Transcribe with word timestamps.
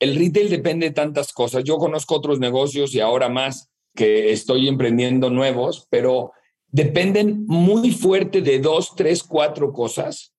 el 0.00 0.16
retail 0.16 0.48
depende 0.48 0.86
de 0.86 0.94
tantas 0.94 1.32
cosas. 1.32 1.62
Yo 1.62 1.76
conozco 1.76 2.16
otros 2.16 2.40
negocios 2.40 2.94
y 2.94 3.00
ahora 3.00 3.28
más 3.28 3.68
que 3.94 4.32
estoy 4.32 4.66
emprendiendo 4.66 5.30
nuevos, 5.30 5.86
pero 5.90 6.32
dependen 6.68 7.44
muy 7.46 7.92
fuerte 7.92 8.40
de 8.40 8.58
dos, 8.60 8.94
tres, 8.96 9.22
cuatro 9.22 9.72
cosas, 9.72 10.32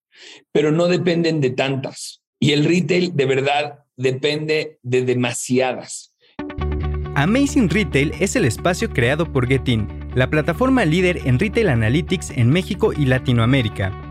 pero 0.51 0.71
no 0.71 0.87
dependen 0.87 1.39
de 1.41 1.51
tantas. 1.51 2.23
Y 2.39 2.53
el 2.53 2.65
retail 2.65 3.15
de 3.15 3.25
verdad 3.25 3.79
depende 3.95 4.79
de 4.81 5.05
demasiadas. 5.05 6.15
Amazing 7.13 7.69
Retail 7.69 8.13
es 8.19 8.35
el 8.35 8.45
espacio 8.45 8.89
creado 8.89 9.31
por 9.31 9.47
Getin, 9.47 9.87
la 10.15 10.29
plataforma 10.29 10.85
líder 10.85 11.19
en 11.25 11.37
retail 11.37 11.69
analytics 11.69 12.31
en 12.31 12.49
México 12.49 12.93
y 12.93 13.05
Latinoamérica. 13.05 14.10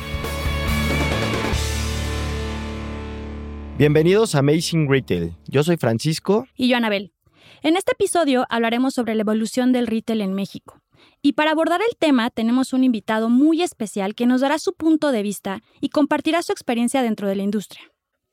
Bienvenidos 3.81 4.35
a 4.35 4.39
Amazing 4.39 4.87
Retail. 4.87 5.35
Yo 5.47 5.63
soy 5.63 5.75
Francisco. 5.75 6.45
Y 6.55 6.69
yo, 6.69 6.77
Anabel. 6.77 7.13
En 7.63 7.75
este 7.75 7.93
episodio 7.93 8.45
hablaremos 8.51 8.93
sobre 8.93 9.15
la 9.15 9.21
evolución 9.21 9.71
del 9.71 9.87
retail 9.87 10.21
en 10.21 10.35
México. 10.35 10.79
Y 11.23 11.33
para 11.33 11.49
abordar 11.49 11.81
el 11.81 11.97
tema 11.97 12.29
tenemos 12.29 12.73
un 12.73 12.83
invitado 12.83 13.27
muy 13.27 13.63
especial 13.63 14.13
que 14.13 14.27
nos 14.27 14.41
dará 14.41 14.59
su 14.59 14.73
punto 14.73 15.11
de 15.11 15.23
vista 15.23 15.63
y 15.79 15.89
compartirá 15.89 16.43
su 16.43 16.51
experiencia 16.51 17.01
dentro 17.01 17.27
de 17.27 17.35
la 17.35 17.41
industria. 17.41 17.81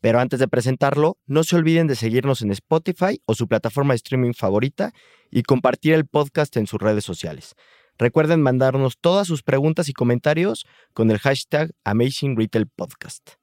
Pero 0.03 0.21
antes 0.21 0.39
de 0.39 0.49
presentarlo, 0.49 1.17
no 1.27 1.43
se 1.45 1.57
olviden 1.57 1.87
de 1.87 1.97
seguirnos 1.97 2.43
en 2.43 2.51
Spotify 2.51 3.23
o 3.25 3.35
su 3.35 3.49
plataforma 3.49 3.95
de 3.95 3.97
streaming 3.97 4.35
favorita 4.35 4.93
y 5.31 5.45
compartir 5.45 5.95
el 5.95 6.07
podcast 6.07 6.59
en 6.59 6.67
sus 6.67 6.79
redes 6.79 7.07
sociales. 7.07 7.55
Recuerden 7.97 8.43
mandarnos 8.43 8.99
todas 9.01 9.27
sus 9.27 9.43
preguntas 9.43 9.89
y 9.89 9.95
comentarios 9.95 10.67
con 10.93 11.11
el 11.11 11.19
hashtag 11.19 11.71
Amazing 11.85 12.37
Retail 12.37 12.67
Podcast. 12.67 13.38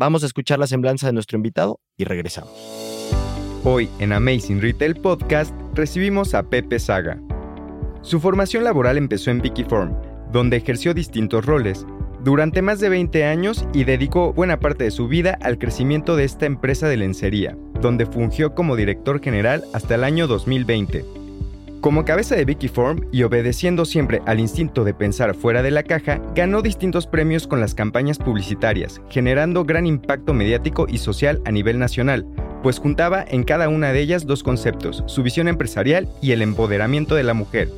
Vamos 0.00 0.22
a 0.22 0.26
escuchar 0.26 0.60
la 0.60 0.68
semblanza 0.68 1.08
de 1.08 1.12
nuestro 1.12 1.36
invitado 1.36 1.80
y 1.96 2.04
regresamos. 2.04 2.52
Hoy 3.64 3.88
en 3.98 4.12
Amazing 4.12 4.60
Retail 4.60 4.94
Podcast 4.94 5.52
recibimos 5.74 6.34
a 6.34 6.44
Pepe 6.44 6.78
Saga. 6.78 7.20
Su 8.02 8.20
formación 8.20 8.62
laboral 8.62 8.96
empezó 8.96 9.32
en 9.32 9.40
Vicky 9.40 9.64
Form, 9.64 9.92
donde 10.30 10.58
ejerció 10.58 10.94
distintos 10.94 11.44
roles 11.44 11.84
durante 12.22 12.62
más 12.62 12.78
de 12.78 12.90
20 12.90 13.24
años 13.24 13.66
y 13.74 13.82
dedicó 13.82 14.32
buena 14.32 14.60
parte 14.60 14.84
de 14.84 14.92
su 14.92 15.08
vida 15.08 15.36
al 15.40 15.58
crecimiento 15.58 16.14
de 16.14 16.22
esta 16.22 16.46
empresa 16.46 16.86
de 16.86 16.96
lencería, 16.96 17.56
donde 17.80 18.06
fungió 18.06 18.54
como 18.54 18.76
director 18.76 19.20
general 19.20 19.64
hasta 19.72 19.96
el 19.96 20.04
año 20.04 20.28
2020. 20.28 21.27
Como 21.80 22.04
cabeza 22.04 22.34
de 22.34 22.44
Vicky 22.44 22.66
Form 22.66 23.06
y 23.12 23.22
obedeciendo 23.22 23.84
siempre 23.84 24.20
al 24.26 24.40
instinto 24.40 24.82
de 24.82 24.94
pensar 24.94 25.36
fuera 25.36 25.62
de 25.62 25.70
la 25.70 25.84
caja, 25.84 26.20
ganó 26.34 26.60
distintos 26.60 27.06
premios 27.06 27.46
con 27.46 27.60
las 27.60 27.72
campañas 27.72 28.18
publicitarias, 28.18 29.00
generando 29.10 29.64
gran 29.64 29.86
impacto 29.86 30.34
mediático 30.34 30.86
y 30.88 30.98
social 30.98 31.40
a 31.44 31.52
nivel 31.52 31.78
nacional, 31.78 32.26
pues 32.64 32.80
juntaba 32.80 33.24
en 33.28 33.44
cada 33.44 33.68
una 33.68 33.92
de 33.92 34.00
ellas 34.00 34.26
dos 34.26 34.42
conceptos, 34.42 35.04
su 35.06 35.22
visión 35.22 35.46
empresarial 35.46 36.08
y 36.20 36.32
el 36.32 36.42
empoderamiento 36.42 37.14
de 37.14 37.22
la 37.22 37.34
mujer. 37.34 37.68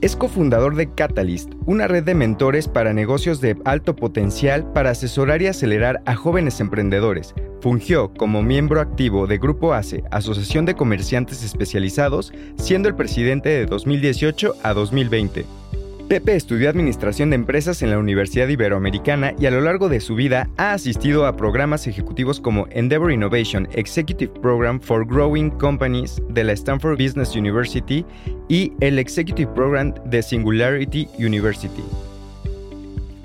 Es 0.00 0.14
cofundador 0.14 0.76
de 0.76 0.92
Catalyst, 0.92 1.54
una 1.66 1.88
red 1.88 2.04
de 2.04 2.14
mentores 2.14 2.68
para 2.68 2.92
negocios 2.92 3.40
de 3.40 3.56
alto 3.64 3.96
potencial 3.96 4.72
para 4.72 4.90
asesorar 4.90 5.42
y 5.42 5.48
acelerar 5.48 6.02
a 6.06 6.14
jóvenes 6.14 6.60
emprendedores. 6.60 7.34
Fungió 7.60 8.12
como 8.14 8.44
miembro 8.44 8.80
activo 8.80 9.26
de 9.26 9.38
Grupo 9.38 9.74
ACE, 9.74 10.04
Asociación 10.12 10.66
de 10.66 10.76
Comerciantes 10.76 11.42
Especializados, 11.42 12.32
siendo 12.56 12.88
el 12.88 12.94
presidente 12.94 13.48
de 13.48 13.66
2018 13.66 14.54
a 14.62 14.72
2020. 14.72 15.44
Pepe 16.08 16.34
estudió 16.36 16.70
Administración 16.70 17.28
de 17.28 17.36
Empresas 17.36 17.82
en 17.82 17.90
la 17.90 17.98
Universidad 17.98 18.48
Iberoamericana 18.48 19.34
y 19.38 19.44
a 19.44 19.50
lo 19.50 19.60
largo 19.60 19.90
de 19.90 20.00
su 20.00 20.14
vida 20.14 20.48
ha 20.56 20.72
asistido 20.72 21.26
a 21.26 21.36
programas 21.36 21.86
ejecutivos 21.86 22.40
como 22.40 22.66
Endeavor 22.70 23.12
Innovation 23.12 23.68
Executive 23.72 24.32
Program 24.40 24.80
for 24.80 25.06
Growing 25.06 25.50
Companies 25.50 26.22
de 26.30 26.44
la 26.44 26.52
Stanford 26.52 26.96
Business 26.96 27.36
University 27.36 28.06
y 28.48 28.72
el 28.80 28.98
Executive 28.98 29.52
Program 29.52 29.92
de 30.06 30.22
Singularity 30.22 31.08
University. 31.18 31.84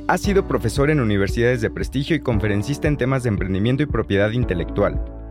Ha 0.10 0.18
sido 0.18 0.46
profesor 0.46 0.90
en 0.90 1.00
universidades 1.00 1.62
de 1.62 1.70
prestigio 1.70 2.18
y 2.18 2.20
conferencista 2.20 2.90
en 2.90 2.98
temas 2.98 3.24
de 3.24 3.30
emprendimiento 3.30 3.84
y 3.84 3.86
propiedad 3.86 4.32
intelectual. 4.32 5.23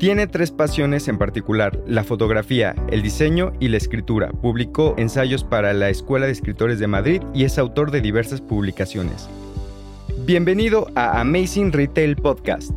Tiene 0.00 0.26
tres 0.26 0.50
pasiones 0.50 1.08
en 1.08 1.18
particular, 1.18 1.78
la 1.86 2.04
fotografía, 2.04 2.74
el 2.90 3.02
diseño 3.02 3.52
y 3.60 3.68
la 3.68 3.76
escritura. 3.76 4.30
Publicó 4.32 4.94
ensayos 4.96 5.44
para 5.44 5.74
la 5.74 5.90
Escuela 5.90 6.24
de 6.24 6.32
Escritores 6.32 6.78
de 6.78 6.86
Madrid 6.86 7.22
y 7.34 7.44
es 7.44 7.58
autor 7.58 7.90
de 7.90 8.00
diversas 8.00 8.40
publicaciones. 8.40 9.28
Bienvenido 10.24 10.86
a 10.94 11.20
Amazing 11.20 11.70
Retail 11.70 12.16
Podcast. 12.16 12.70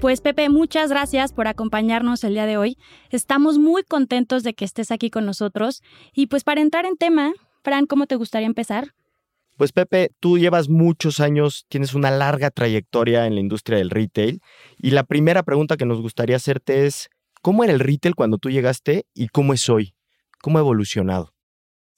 Pues 0.00 0.20
Pepe, 0.20 0.48
muchas 0.48 0.90
gracias 0.90 1.32
por 1.32 1.46
acompañarnos 1.46 2.24
el 2.24 2.34
día 2.34 2.46
de 2.46 2.56
hoy. 2.56 2.78
Estamos 3.10 3.60
muy 3.60 3.84
contentos 3.84 4.42
de 4.42 4.54
que 4.54 4.64
estés 4.64 4.90
aquí 4.90 5.08
con 5.08 5.24
nosotros. 5.24 5.84
Y 6.12 6.26
pues 6.26 6.42
para 6.42 6.62
entrar 6.62 6.84
en 6.84 6.96
tema, 6.96 7.32
Fran, 7.62 7.86
¿cómo 7.86 8.06
te 8.06 8.16
gustaría 8.16 8.48
empezar? 8.48 8.92
Pues 9.56 9.70
Pepe, 9.70 10.10
tú 10.18 10.36
llevas 10.36 10.68
muchos 10.68 11.20
años, 11.20 11.64
tienes 11.68 11.94
una 11.94 12.10
larga 12.10 12.50
trayectoria 12.50 13.26
en 13.26 13.36
la 13.36 13.40
industria 13.40 13.78
del 13.78 13.90
retail 13.90 14.40
y 14.78 14.90
la 14.90 15.04
primera 15.04 15.44
pregunta 15.44 15.76
que 15.76 15.86
nos 15.86 16.00
gustaría 16.00 16.34
hacerte 16.34 16.86
es, 16.86 17.08
¿cómo 17.40 17.62
era 17.62 17.72
el 17.72 17.78
retail 17.78 18.16
cuando 18.16 18.38
tú 18.38 18.50
llegaste 18.50 19.06
y 19.14 19.28
cómo 19.28 19.52
es 19.54 19.68
hoy? 19.68 19.94
¿Cómo 20.42 20.58
ha 20.58 20.60
evolucionado? 20.60 21.32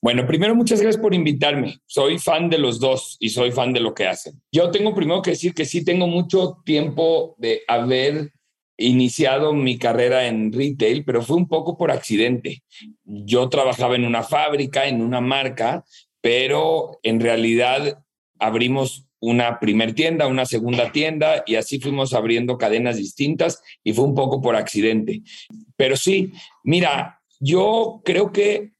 Bueno, 0.02 0.26
primero 0.26 0.54
muchas 0.54 0.82
gracias 0.82 1.02
por 1.02 1.14
invitarme. 1.14 1.78
Soy 1.86 2.18
fan 2.18 2.50
de 2.50 2.58
los 2.58 2.78
dos 2.78 3.16
y 3.20 3.30
soy 3.30 3.50
fan 3.50 3.72
de 3.72 3.80
lo 3.80 3.94
que 3.94 4.06
hacen. 4.06 4.42
Yo 4.52 4.70
tengo 4.70 4.94
primero 4.94 5.22
que 5.22 5.30
decir 5.30 5.54
que 5.54 5.64
sí 5.64 5.82
tengo 5.82 6.06
mucho 6.06 6.58
tiempo 6.64 7.34
de 7.38 7.62
haber 7.66 8.32
iniciado 8.76 9.54
mi 9.54 9.78
carrera 9.78 10.26
en 10.26 10.52
retail, 10.52 11.04
pero 11.04 11.22
fue 11.22 11.38
un 11.38 11.48
poco 11.48 11.78
por 11.78 11.90
accidente. 11.90 12.62
Yo 13.04 13.48
trabajaba 13.48 13.96
en 13.96 14.04
una 14.04 14.22
fábrica, 14.22 14.86
en 14.86 15.00
una 15.00 15.22
marca, 15.22 15.82
pero 16.26 16.98
en 17.04 17.20
realidad 17.20 18.02
abrimos 18.40 19.06
una 19.20 19.60
primer 19.60 19.94
tienda, 19.94 20.26
una 20.26 20.44
segunda 20.44 20.90
tienda 20.90 21.44
y 21.46 21.54
así 21.54 21.78
fuimos 21.78 22.14
abriendo 22.14 22.58
cadenas 22.58 22.96
distintas 22.96 23.62
y 23.84 23.92
fue 23.92 24.06
un 24.06 24.16
poco 24.16 24.42
por 24.42 24.56
accidente. 24.56 25.22
Pero 25.76 25.96
sí, 25.96 26.32
mira, 26.64 27.22
yo 27.38 28.02
creo 28.04 28.32
que 28.32 28.72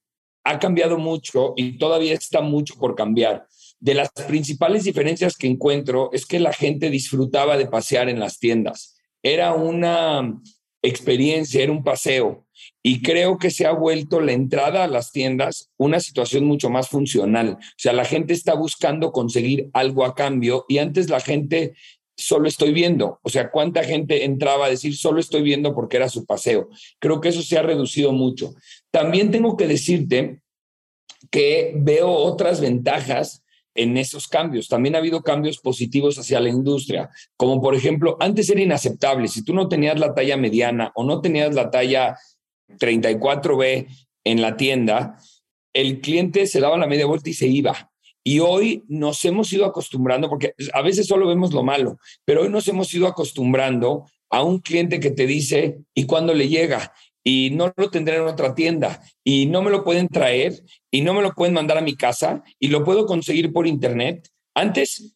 ha 0.43 0.59
cambiado 0.59 0.99
mucho 0.99 1.55
y 1.57 1.79
todavía 1.79 2.15
está 2.15 2.41
mucho 2.41 2.75
por 2.81 2.97
cambiar. 2.97 3.47
De 3.79 3.95
las 3.95 4.11
principales 4.27 4.83
diferencias 4.83 5.37
que 5.37 5.47
encuentro 5.47 6.11
es 6.13 6.27
que 6.27 6.41
la 6.41 6.53
gente 6.53 6.91
disfrutaba 6.91 7.57
de 7.57 7.67
pasear 7.67 8.09
en 8.09 8.19
las 8.19 8.41
tiendas. 8.41 8.97
Era 9.23 9.55
una 9.55 10.37
experiencia, 10.83 11.63
era 11.63 11.71
un 11.71 11.85
paseo. 11.85 12.45
Y 12.83 13.03
creo 13.03 13.39
que 13.39 13.51
se 13.51 13.67
ha 13.67 13.73
vuelto 13.73 14.21
la 14.21 14.33
entrada 14.33 14.85
a 14.85 14.89
las 14.89 15.13
tiendas 15.13 15.71
una 15.77 16.01
situación 16.01 16.45
mucho 16.45 16.71
más 16.71 16.89
funcional. 16.89 17.59
O 17.61 17.79
sea, 17.79 17.93
la 17.93 18.05
gente 18.05 18.33
está 18.33 18.55
buscando 18.55 19.13
conseguir 19.13 19.69
algo 19.73 20.05
a 20.05 20.15
cambio 20.15 20.65
y 20.69 20.79
antes 20.79 21.09
la 21.11 21.21
gente 21.21 21.75
solo 22.17 22.49
estoy 22.49 22.73
viendo. 22.73 23.21
O 23.23 23.29
sea, 23.29 23.51
cuánta 23.51 23.85
gente 23.85 24.25
entraba 24.25 24.67
a 24.67 24.71
decir 24.71 24.97
solo 24.97 25.21
estoy 25.21 25.43
viendo 25.43 25.75
porque 25.75 25.97
era 25.97 26.09
su 26.09 26.25
paseo. 26.25 26.69
Creo 26.99 27.21
que 27.21 27.29
eso 27.29 27.43
se 27.43 27.59
ha 27.59 27.63
reducido 27.63 28.13
mucho. 28.13 28.55
También 28.91 29.31
tengo 29.31 29.57
que 29.57 29.67
decirte 29.67 30.41
que 31.31 31.73
veo 31.77 32.11
otras 32.11 32.61
ventajas 32.61 33.43
en 33.77 33.97
esos 33.97 34.27
cambios. 34.27 34.69
También 34.69 34.95
ha 34.95 34.99
habido 34.99 35.23
cambios 35.23 35.59
positivos 35.59 36.19
hacia 36.19 36.41
la 36.41 36.49
industria, 36.49 37.11
como 37.37 37.61
por 37.61 37.75
ejemplo, 37.75 38.17
antes 38.21 38.49
era 38.51 38.61
inaceptable, 38.61 39.29
si 39.29 39.45
tú 39.45 39.55
no 39.55 39.69
tenías 39.69 39.99
la 39.99 40.15
talla 40.15 40.37
mediana 40.37 40.93
o 40.95 41.05
no 41.05 41.21
tenías 41.21 41.55
la 41.55 41.71
talla 41.71 42.17
34B 42.79 43.87
en 44.25 44.43
la 44.43 44.57
tienda, 44.57 45.19
el 45.73 46.01
cliente 46.01 46.47
se 46.47 46.61
daba 46.61 46.79
la 46.79 46.87
media 46.87 47.07
vuelta 47.07 47.31
y 47.31 47.35
se 47.35 47.47
iba. 47.47 47.91
Y 48.25 48.41
hoy 48.41 48.83
nos 48.89 49.25
hemos 49.25 49.53
ido 49.53 49.67
acostumbrando, 49.67 50.29
porque 50.29 50.55
a 50.73 50.83
veces 50.83 51.07
solo 51.07 51.29
vemos 51.29 51.53
lo 51.53 51.63
malo, 51.63 51.99
pero 52.25 52.43
hoy 52.43 52.49
nos 52.49 52.67
hemos 52.67 52.93
ido 52.93 53.07
acostumbrando 53.07 54.07
a 54.31 54.43
un 54.43 54.59
cliente 54.59 54.99
que 54.99 55.13
te 55.13 55.27
dice, 55.27 55.79
¿y 55.95 56.07
cuándo 56.07 56.35
le 56.35 56.49
llega? 56.49 56.93
Y 57.23 57.51
no 57.51 57.73
lo 57.77 57.91
tendré 57.91 58.17
en 58.17 58.23
otra 58.23 58.55
tienda, 58.55 59.01
y 59.23 59.47
no 59.47 59.63
me 59.63 59.71
lo 59.71 59.85
pueden 59.85 60.09
traer, 60.09 60.61
y 60.91 61.03
no 61.03 61.15
me 61.15 61.23
lo 61.23 61.35
pueden 61.35 61.55
mandar 61.55 61.79
a 61.79 61.83
mi 61.83 61.95
casa, 61.95 62.43
y 62.59 62.69
lo 62.69 62.85
puedo 62.85 63.07
conseguir 63.07 63.53
por 63.53 63.67
internet. 63.67 64.29
Antes 64.55 65.16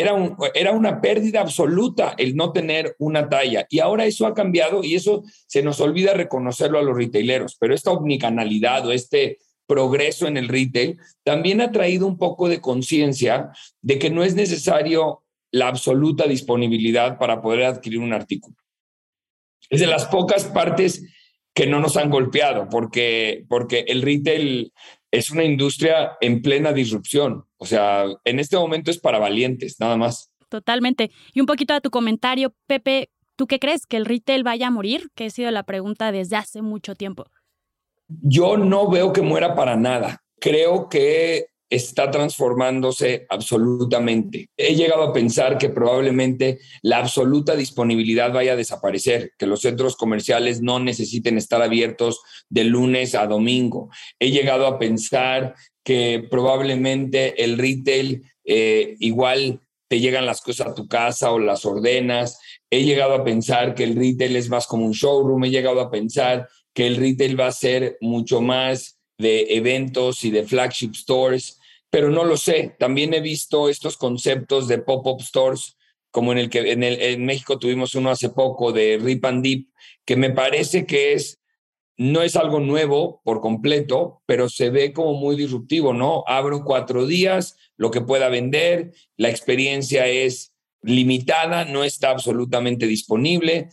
era, 0.00 0.36
era 0.54 0.72
una 0.72 1.00
pérdida 1.00 1.40
absoluta 1.40 2.14
el 2.18 2.36
no 2.36 2.52
tener 2.52 2.94
una 2.98 3.28
talla. 3.28 3.66
Y 3.70 3.80
ahora 3.80 4.04
eso 4.04 4.26
ha 4.26 4.34
cambiado 4.34 4.84
y 4.84 4.94
eso 4.94 5.22
se 5.46 5.62
nos 5.62 5.80
olvida 5.80 6.12
reconocerlo 6.12 6.78
a 6.78 6.82
los 6.82 6.96
retaileros. 6.96 7.56
Pero 7.58 7.74
esta 7.74 7.92
omnicanalidad 7.92 8.86
o 8.86 8.92
este 8.92 9.38
progreso 9.66 10.26
en 10.26 10.36
el 10.36 10.48
retail 10.48 10.98
también 11.24 11.60
ha 11.60 11.72
traído 11.72 12.06
un 12.06 12.18
poco 12.18 12.48
de 12.48 12.60
conciencia 12.60 13.50
de 13.82 13.98
que 13.98 14.10
no 14.10 14.22
es 14.22 14.34
necesario 14.34 15.22
la 15.50 15.68
absoluta 15.68 16.26
disponibilidad 16.26 17.18
para 17.18 17.40
poder 17.40 17.64
adquirir 17.64 18.00
un 18.00 18.12
artículo. 18.12 18.56
Es 19.68 19.80
de 19.80 19.86
las 19.86 20.06
pocas 20.06 20.44
partes 20.44 21.02
que 21.54 21.66
no 21.66 21.80
nos 21.80 21.96
han 21.96 22.10
golpeado, 22.10 22.68
porque, 22.68 23.44
porque 23.48 23.86
el 23.88 24.02
retail 24.02 24.72
es 25.10 25.30
una 25.30 25.44
industria 25.44 26.12
en 26.20 26.42
plena 26.42 26.72
disrupción. 26.72 27.45
O 27.58 27.66
sea, 27.66 28.04
en 28.24 28.38
este 28.38 28.56
momento 28.56 28.90
es 28.90 28.98
para 28.98 29.18
valientes, 29.18 29.76
nada 29.80 29.96
más. 29.96 30.30
Totalmente. 30.48 31.10
Y 31.32 31.40
un 31.40 31.46
poquito 31.46 31.74
a 31.74 31.80
tu 31.80 31.90
comentario, 31.90 32.54
Pepe, 32.66 33.10
¿tú 33.36 33.46
qué 33.46 33.58
crees? 33.58 33.86
¿Que 33.86 33.96
el 33.96 34.04
retail 34.04 34.44
vaya 34.44 34.68
a 34.68 34.70
morir? 34.70 35.08
Que 35.14 35.26
ha 35.26 35.30
sido 35.30 35.50
la 35.50 35.64
pregunta 35.64 36.12
desde 36.12 36.36
hace 36.36 36.62
mucho 36.62 36.94
tiempo. 36.94 37.24
Yo 38.08 38.56
no 38.56 38.88
veo 38.88 39.12
que 39.12 39.22
muera 39.22 39.54
para 39.54 39.76
nada. 39.76 40.22
Creo 40.38 40.88
que 40.88 41.46
está 41.68 42.10
transformándose 42.10 43.26
absolutamente. 43.28 44.50
He 44.56 44.74
llegado 44.74 45.02
a 45.02 45.12
pensar 45.12 45.58
que 45.58 45.68
probablemente 45.68 46.58
la 46.82 46.98
absoluta 46.98 47.56
disponibilidad 47.56 48.32
vaya 48.32 48.52
a 48.52 48.56
desaparecer, 48.56 49.32
que 49.36 49.46
los 49.46 49.62
centros 49.62 49.96
comerciales 49.96 50.62
no 50.62 50.78
necesiten 50.78 51.38
estar 51.38 51.62
abiertos 51.62 52.20
de 52.48 52.64
lunes 52.64 53.14
a 53.14 53.26
domingo. 53.26 53.90
He 54.18 54.30
llegado 54.30 54.66
a 54.66 54.78
pensar 54.78 55.54
que 55.82 56.26
probablemente 56.30 57.42
el 57.42 57.58
retail 57.58 58.24
eh, 58.44 58.96
igual 59.00 59.60
te 59.88 60.00
llegan 60.00 60.26
las 60.26 60.40
cosas 60.40 60.68
a 60.68 60.74
tu 60.74 60.88
casa 60.88 61.32
o 61.32 61.38
las 61.38 61.64
ordenas. 61.64 62.40
He 62.70 62.84
llegado 62.84 63.14
a 63.14 63.24
pensar 63.24 63.74
que 63.74 63.84
el 63.84 63.96
retail 63.96 64.36
es 64.36 64.48
más 64.48 64.66
como 64.66 64.84
un 64.84 64.92
showroom. 64.92 65.44
He 65.44 65.50
llegado 65.50 65.80
a 65.80 65.90
pensar 65.90 66.48
que 66.74 66.86
el 66.86 66.96
retail 66.96 67.38
va 67.38 67.46
a 67.46 67.52
ser 67.52 67.96
mucho 68.00 68.40
más 68.40 68.95
de 69.18 69.46
eventos 69.56 70.24
y 70.24 70.30
de 70.30 70.44
flagship 70.44 70.94
stores, 70.94 71.58
pero 71.90 72.10
no 72.10 72.24
lo 72.24 72.36
sé. 72.36 72.76
También 72.78 73.14
he 73.14 73.20
visto 73.20 73.68
estos 73.68 73.96
conceptos 73.96 74.68
de 74.68 74.78
pop-up 74.78 75.22
stores, 75.22 75.76
como 76.10 76.32
en 76.32 76.38
el 76.38 76.50
que 76.50 76.72
en, 76.72 76.82
el, 76.82 77.18
México 77.18 77.58
tuvimos 77.58 77.94
uno 77.94 78.10
hace 78.10 78.30
poco 78.30 78.72
de 78.72 78.98
Rip 79.00 79.24
and 79.24 79.42
Deep, 79.42 79.68
que 80.04 80.16
me 80.16 80.30
parece 80.30 80.86
que 80.86 81.12
es 81.12 81.38
no 81.98 82.22
es 82.22 82.36
algo 82.36 82.60
nuevo 82.60 83.22
por 83.24 83.40
completo, 83.40 84.22
pero 84.26 84.48
se 84.48 84.70
ve 84.70 84.92
como 84.92 85.14
muy 85.14 85.36
disruptivo, 85.36 85.94
¿no? 85.94 86.24
Abro 86.26 86.62
cuatro 86.62 87.06
días, 87.06 87.56
lo 87.76 87.90
que 87.90 88.02
pueda 88.02 88.28
vender, 88.28 88.92
la 89.16 89.30
experiencia 89.30 90.06
es 90.06 90.52
limitada, 90.82 91.64
no 91.64 91.84
está 91.84 92.10
absolutamente 92.10 92.86
disponible. 92.86 93.68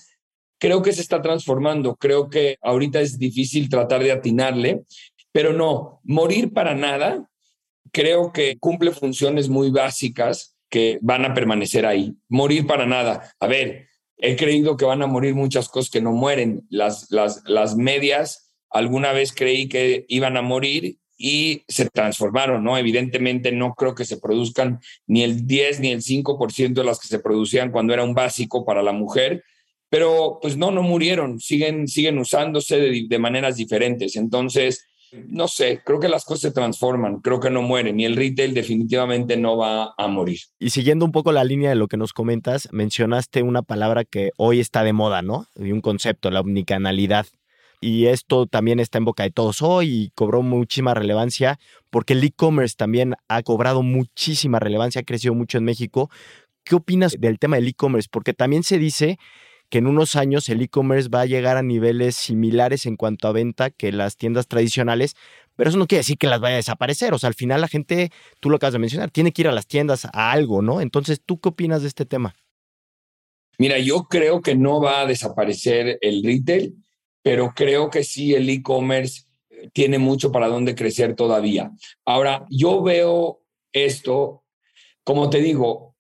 Creo 0.58 0.82
que 0.82 0.94
se 0.94 1.02
está 1.02 1.22
transformando, 1.22 1.96
creo 1.98 2.30
que 2.30 2.58
ahorita 2.62 3.02
es 3.02 3.20
difícil 3.20 3.68
tratar 3.68 4.02
de 4.02 4.14
atinarle, 4.14 4.84
pero 5.34 5.52
no, 5.52 6.00
morir 6.04 6.54
para 6.54 6.76
nada, 6.76 7.30
creo 7.92 8.32
que 8.32 8.58
cumple 8.60 8.92
funciones 8.92 9.50
muy 9.50 9.72
básicas 9.72 10.56
que 10.70 11.00
van 11.02 11.26
a 11.26 11.34
permanecer 11.34 11.86
ahí. 11.86 12.16
Morir 12.30 12.66
para 12.66 12.86
nada. 12.86 13.34
A 13.40 13.48
ver, 13.48 13.88
he 14.18 14.36
creído 14.36 14.78
que 14.78 14.86
van 14.86 15.02
a 15.02 15.08
morir 15.08 15.36
muchas 15.36 15.68
cosas 15.68 15.92
que 15.92 16.02
no 16.02 16.12
mueren. 16.12 16.66
Las, 16.70 17.12
las, 17.12 17.44
las 17.46 17.76
medias, 17.76 18.54
alguna 18.70 19.12
vez 19.12 19.34
creí 19.34 19.68
que 19.68 20.06
iban 20.08 20.38
a 20.38 20.42
morir 20.42 20.98
y 21.18 21.64
se 21.68 21.90
transformaron, 21.90 22.64
¿no? 22.64 22.78
Evidentemente 22.78 23.52
no 23.52 23.74
creo 23.74 23.96
que 23.96 24.06
se 24.06 24.18
produzcan 24.18 24.80
ni 25.08 25.24
el 25.24 25.48
10 25.48 25.80
ni 25.80 25.90
el 25.90 26.02
5% 26.02 26.74
de 26.74 26.84
las 26.84 27.00
que 27.00 27.08
se 27.08 27.20
producían 27.20 27.72
cuando 27.72 27.94
era 27.94 28.04
un 28.04 28.14
básico 28.14 28.66
para 28.66 28.84
la 28.84 28.92
mujer, 28.92 29.44
pero 29.90 30.40
pues 30.42 30.58
no, 30.58 30.72
no 30.72 30.82
murieron, 30.82 31.40
siguen, 31.40 31.88
siguen 31.88 32.18
usándose 32.18 32.78
de, 32.78 33.06
de 33.08 33.20
maneras 33.20 33.58
diferentes. 33.58 34.16
Entonces, 34.16 34.88
no 35.28 35.48
sé, 35.48 35.82
creo 35.86 36.00
que 36.00 36.08
las 36.08 36.26
cosas 36.26 36.42
se 36.42 36.52
transforman, 36.52 37.20
creo 37.20 37.40
que 37.40 37.50
no 37.50 37.62
mueren 37.62 38.00
y 38.00 38.06
el 38.06 38.16
retail 38.16 38.54
definitivamente 38.54 39.38
no 39.38 39.58
va 39.58 39.94
a 39.98 40.08
morir. 40.08 40.40
Y 40.60 40.70
siguiendo 40.72 41.06
un 41.06 41.12
poco 41.12 41.32
la 41.32 41.44
línea 41.44 41.70
de 41.70 41.76
lo 41.76 41.88
que 41.88 41.98
nos 41.98 42.14
comentas, 42.14 42.70
mencionaste 42.72 43.44
una 43.44 43.62
palabra 43.62 44.04
que 44.04 44.32
hoy 44.38 44.60
está 44.60 44.84
de 44.84 44.94
moda, 44.94 45.22
¿no? 45.22 45.46
Y 45.56 45.72
un 45.72 45.82
concepto, 45.82 46.32
la 46.32 46.42
omnicanalidad. 46.42 47.26
Y 47.82 48.06
esto 48.06 48.46
también 48.48 48.80
está 48.80 48.98
en 48.98 49.06
boca 49.06 49.24
de 49.24 49.32
todos 49.32 49.62
hoy 49.62 49.90
y 49.90 50.10
cobró 50.16 50.42
muchísima 50.42 50.94
relevancia 50.94 51.60
porque 51.90 52.14
el 52.14 52.24
e-commerce 52.24 52.76
también 52.78 53.16
ha 53.28 53.44
cobrado 53.44 53.84
muchísima 53.84 54.60
relevancia, 54.60 55.02
ha 55.02 55.06
crecido 55.06 55.34
mucho 55.34 55.58
en 55.58 55.66
México. 55.66 56.10
¿Qué 56.64 56.76
opinas 56.76 57.18
del 57.20 57.40
tema 57.40 57.58
del 57.58 57.68
e-commerce? 57.68 58.08
Porque 58.10 58.34
también 58.34 58.64
se 58.64 58.78
dice 58.78 59.18
que 59.74 59.80
en 59.80 59.88
unos 59.88 60.16
años 60.16 60.48
el 60.50 60.62
e-commerce 60.62 61.10
va 61.10 61.22
a 61.22 61.26
llegar 61.26 61.58
a 61.58 61.64
niveles 61.64 62.16
similares 62.16 62.86
en 62.86 62.96
cuanto 62.96 63.28
a 63.28 63.32
venta 63.32 63.72
que 63.72 63.92
las 63.92 64.18
tiendas 64.18 64.48
tradicionales, 64.48 65.16
pero 65.56 65.68
eso 65.68 65.80
no 65.80 65.88
quiere 65.88 66.02
decir 66.02 66.20
que 66.20 66.28
las 66.28 66.40
vaya 66.40 66.54
a 66.54 66.58
desaparecer. 66.58 67.12
O 67.12 67.18
sea, 67.18 67.30
al 67.30 67.34
final 67.34 67.60
la 67.60 67.68
gente, 67.68 68.12
tú 68.40 68.52
lo 68.52 68.58
acabas 68.58 68.74
de 68.74 68.78
mencionar, 68.78 69.10
tiene 69.10 69.32
que 69.32 69.42
ir 69.42 69.48
a 69.48 69.52
las 69.52 69.66
tiendas 69.66 70.06
a 70.06 70.32
algo, 70.32 70.62
¿no? 70.62 70.80
Entonces, 70.80 71.22
¿tú 71.26 71.40
qué 71.40 71.50
opinas 71.50 71.82
de 71.82 71.88
este 71.88 72.06
tema? 72.06 72.36
Mira, 73.58 73.80
yo 73.80 74.04
creo 74.04 74.44
que 74.44 74.54
no 74.54 74.80
va 74.80 75.02
a 75.02 75.08
desaparecer 75.08 75.98
el 76.02 76.24
retail, 76.24 76.76
pero 77.24 77.52
creo 77.56 77.90
que 77.90 78.04
sí 78.04 78.36
el 78.36 78.48
e-commerce 78.48 79.24
tiene 79.74 79.98
mucho 79.98 80.32
para 80.32 80.50
dónde 80.50 80.76
crecer 80.76 81.16
todavía. 81.16 81.72
Ahora, 82.06 82.46
yo 82.52 82.84
veo 82.84 83.42
esto, 83.72 84.44
como 85.04 85.32
te 85.32 85.42
digo, 85.42 85.93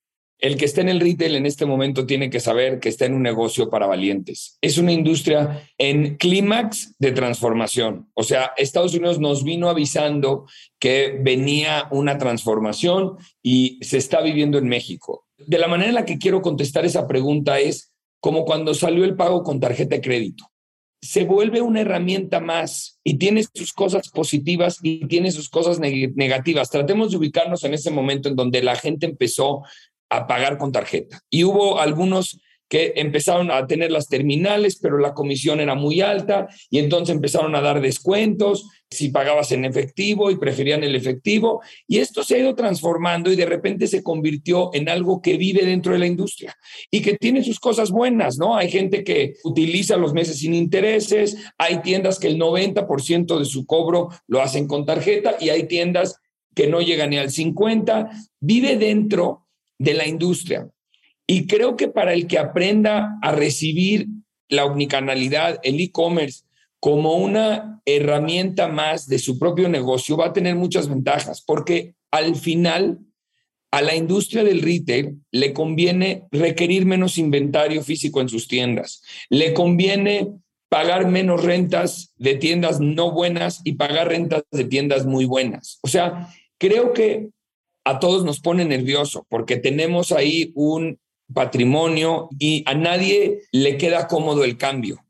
el 0.44 0.58
que 0.58 0.66
está 0.66 0.82
en 0.82 0.90
el 0.90 1.00
retail 1.00 1.38
en 1.38 1.46
este 1.46 1.66
momento 1.66 2.06
tiene 2.06 2.30
que 2.30 2.42
saber 2.42 2.82
que 2.82 2.90
está 2.90 3.06
en 3.06 3.14
un 3.14 3.24
negocio 3.24 3.70
para 3.70 3.88
valientes. 3.88 4.58
Es 4.62 4.78
una 4.78 4.92
industria 4.92 5.70
en 5.78 6.18
clímax 6.18 6.96
de 7.00 7.14
transformación. 7.14 8.10
O 8.14 8.24
sea, 8.24 8.52
Estados 8.58 8.94
Unidos 8.94 9.22
nos 9.22 9.46
vino 9.46 9.70
avisando 9.70 10.46
que 10.80 11.18
venía 11.22 11.88
una 11.92 12.18
transformación 12.18 13.16
y 13.42 13.80
se 13.84 13.96
está 13.96 14.20
viviendo 14.20 14.58
en 14.58 14.68
México. 14.68 15.26
De 15.38 15.58
la 15.58 15.70
manera 15.70 15.88
en 15.88 15.96
la 15.96 16.06
que 16.06 16.18
quiero 16.18 16.42
contestar 16.42 16.84
esa 16.84 17.08
pregunta 17.08 17.62
es 17.62 17.94
como 18.20 18.44
cuando 18.44 18.74
salió 18.74 19.06
el 19.06 19.16
pago 19.16 19.44
con 19.44 19.62
tarjeta 19.62 19.96
de 19.96 20.02
crédito. 20.02 20.52
Se 21.02 21.24
vuelve 21.24 21.62
una 21.62 21.82
herramienta 21.82 22.42
más 22.42 23.00
y 23.02 23.14
tiene 23.18 23.46
sus 23.54 23.72
cosas 23.72 24.10
positivas 24.10 24.80
y 24.84 25.08
tiene 25.08 25.32
sus 25.32 25.50
cosas 25.50 25.80
negativas. 25.80 26.70
Tratemos 26.70 27.12
de 27.12 27.18
ubicarnos 27.18 27.64
en 27.64 27.74
ese 27.74 27.92
momento 27.92 28.28
en 28.28 28.36
donde 28.36 28.62
la 28.62 28.76
gente 28.76 29.06
empezó 29.06 29.64
a 30.16 30.28
pagar 30.28 30.58
con 30.58 30.72
tarjeta. 30.72 31.22
Y 31.30 31.44
hubo 31.44 31.80
algunos 31.80 32.40
que 32.74 32.94
empezaron 32.96 33.52
a 33.52 33.68
tener 33.68 33.92
las 33.92 34.08
terminales, 34.08 34.80
pero 34.82 34.98
la 34.98 35.14
comisión 35.14 35.60
era 35.60 35.76
muy 35.76 36.02
alta 36.02 36.48
y 36.72 36.80
entonces 36.80 37.14
empezaron 37.14 37.54
a 37.56 37.62
dar 37.62 37.82
descuentos 37.82 38.68
si 38.90 39.10
pagabas 39.10 39.52
en 39.52 39.64
efectivo 39.64 40.32
y 40.32 40.38
preferían 40.38 40.84
el 40.84 40.96
efectivo. 40.96 41.62
Y 41.88 42.00
esto 42.00 42.24
se 42.24 42.34
ha 42.34 42.40
ido 42.40 42.56
transformando 42.56 43.32
y 43.32 43.36
de 43.36 43.46
repente 43.46 43.86
se 43.86 44.02
convirtió 44.02 44.72
en 44.74 44.90
algo 44.90 45.22
que 45.22 45.38
vive 45.38 45.66
dentro 45.66 45.94
de 45.94 46.00
la 46.00 46.08
industria 46.08 46.56
y 46.90 47.04
que 47.04 47.16
tiene 47.16 47.44
sus 47.44 47.60
cosas 47.60 47.92
buenas, 47.92 48.40
¿no? 48.40 48.56
Hay 48.56 48.72
gente 48.72 49.04
que 49.04 49.36
utiliza 49.44 49.96
los 49.96 50.14
meses 50.14 50.40
sin 50.40 50.56
intereses, 50.56 51.38
hay 51.60 51.84
tiendas 51.84 52.18
que 52.18 52.28
el 52.28 52.40
90% 52.40 53.38
de 53.38 53.46
su 53.46 53.68
cobro 53.68 54.10
lo 54.28 54.42
hacen 54.42 54.68
con 54.68 54.84
tarjeta 54.84 55.36
y 55.40 55.50
hay 55.50 55.68
tiendas 55.68 56.20
que 56.56 56.66
no 56.66 56.82
llegan 56.82 57.12
ni 57.12 57.18
al 57.18 57.30
50. 57.30 58.10
Vive 58.40 58.78
dentro 58.78 59.43
de 59.80 59.94
la 59.94 60.08
industria. 60.08 60.68
Y 61.28 61.48
creo 61.48 61.76
que 61.76 61.88
para 61.88 62.14
el 62.14 62.28
que 62.28 62.40
aprenda 62.40 63.18
a 63.22 63.32
recibir 63.32 64.08
la 64.50 64.66
omnicanalidad, 64.66 65.60
el 65.64 65.80
e-commerce, 65.80 66.44
como 66.80 67.16
una 67.16 67.82
herramienta 67.86 68.68
más 68.68 69.08
de 69.08 69.20
su 69.20 69.40
propio 69.40 69.70
negocio, 69.70 70.18
va 70.18 70.28
a 70.28 70.34
tener 70.34 70.56
muchas 70.56 70.90
ventajas, 70.90 71.42
porque 71.42 71.96
al 72.12 72.36
final 72.36 73.00
a 73.72 73.82
la 73.82 73.96
industria 73.96 74.44
del 74.44 74.62
retail 74.62 75.18
le 75.32 75.54
conviene 75.54 76.26
requerir 76.32 76.86
menos 76.86 77.18
inventario 77.18 77.82
físico 77.82 78.22
en 78.22 78.30
sus 78.30 78.48
tiendas, 78.48 79.02
le 79.30 79.54
conviene 79.54 80.30
pagar 80.70 81.08
menos 81.08 81.44
rentas 81.44 82.14
de 82.18 82.36
tiendas 82.36 82.80
no 82.80 83.12
buenas 83.12 83.62
y 83.64 83.74
pagar 83.74 84.10
rentas 84.10 84.44
de 84.52 84.66
tiendas 84.66 85.06
muy 85.06 85.26
buenas. 85.26 85.80
O 85.82 85.88
sea, 85.88 86.30
creo 86.58 86.94
que 86.94 87.30
a 87.84 88.00
todos 88.00 88.24
nos 88.24 88.40
pone 88.40 88.66
nervioso 88.66 89.26
porque 89.30 89.58
tenemos 89.58 90.12
ahí 90.12 90.52
un 90.56 91.00
patrimonio 91.34 92.30
y 92.40 92.64
a 92.68 92.74
nadie 92.74 93.42
le 93.52 93.78
queda 93.78 94.08
cómodo 94.08 94.44
el 94.44 94.58
cambio. 94.58 95.04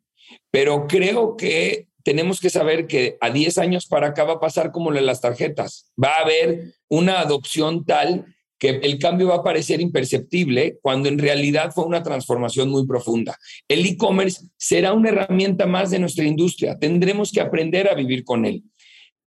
Pero 0.51 0.88
creo 0.88 1.36
que 1.36 1.88
tenemos 2.03 2.39
que 2.39 2.50
saber 2.50 2.86
que 2.86 3.18
a 3.22 3.30
10 3.30 3.58
años 3.58 3.88
para 3.88 4.08
acá 4.08 4.24
va 4.24 4.34
a 4.34 4.39
pasar 4.39 4.72
como 4.72 4.92
las 4.92 5.22
tarjetas. 5.22 5.92
Va 6.01 6.10
a 6.10 6.24
haber 6.24 6.74
una 6.89 7.20
adopción 7.20 7.86
tal 7.86 8.25
que 8.60 8.70
el 8.70 9.00
cambio 9.00 9.27
va 9.27 9.36
a 9.36 9.44
parecer 9.44 9.82
imperceptible 9.82 10.77
cuando 10.82 11.10
en 11.10 11.20
realidad 11.20 11.72
fue 11.74 11.86
una 11.86 12.03
transformación 12.03 12.70
muy 12.70 12.88
profunda. 12.88 13.38
El 13.68 13.86
e-commerce 13.86 14.42
será 14.58 14.94
una 14.94 15.10
herramienta 15.10 15.65
más 15.65 15.92
de 15.92 16.00
nuestra 16.00 16.24
industria. 16.24 16.77
Tendremos 16.80 17.32
que 17.32 17.42
aprender 17.42 17.89
a 17.89 17.96
vivir 17.96 18.24
con 18.24 18.46
él. 18.46 18.63